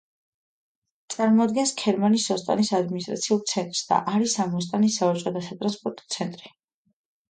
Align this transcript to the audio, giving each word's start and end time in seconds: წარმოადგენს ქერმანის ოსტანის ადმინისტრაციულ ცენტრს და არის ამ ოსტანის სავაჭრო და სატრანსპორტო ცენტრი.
წარმოადგენს 1.15 1.73
ქერმანის 1.83 2.25
ოსტანის 2.37 2.73
ადმინისტრაციულ 2.79 3.45
ცენტრს 3.55 3.85
და 3.95 4.03
არის 4.17 4.37
ამ 4.49 4.59
ოსტანის 4.65 5.01
სავაჭრო 5.01 5.39
და 5.41 5.49
სატრანსპორტო 5.53 6.13
ცენტრი. 6.21 6.57